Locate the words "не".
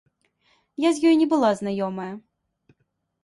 1.21-1.27